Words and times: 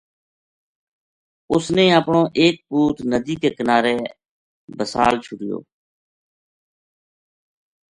اس 1.53 1.65
نے 1.75 1.85
اپنو 1.99 2.21
ایک 2.39 2.55
پوت 2.67 2.97
ندی 3.11 3.35
کے 3.41 3.49
کنارے 3.57 3.95
بِسال 4.77 5.13
چھوڈیو 5.25 5.57